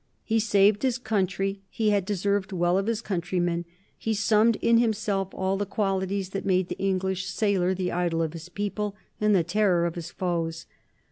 He 0.23 0.39
saved 0.39 0.81
his 0.81 0.97
country; 0.97 1.61
he 1.69 1.91
had 1.91 2.05
deserved 2.05 2.51
well 2.51 2.75
of 2.79 2.87
his 2.87 3.03
countrymen; 3.03 3.65
he 3.99 4.15
summed 4.15 4.55
in 4.55 4.79
himself 4.79 5.27
all 5.31 5.57
the 5.57 5.65
qualities 5.67 6.29
that 6.29 6.43
made 6.43 6.69
the 6.69 6.79
English 6.79 7.27
sailor 7.27 7.75
the 7.75 7.91
idol 7.91 8.23
of 8.23 8.33
his 8.33 8.49
people 8.49 8.95
and 9.19 9.35
the 9.35 9.43
terror 9.43 9.85
of 9.85 9.93
his 9.93 10.09
foes. 10.09 10.65